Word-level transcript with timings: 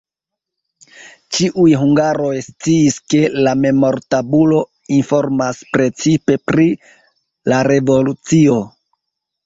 Ĉiuj 1.37 1.65
hungaroj 1.81 2.31
sciis, 2.47 2.97
ke 3.15 3.21
la 3.49 3.55
memortabulo 3.67 4.65
informas 4.99 5.63
precipe 5.77 6.43
pri 6.51 6.71
la 7.53 7.65
revolucio. 7.73 8.63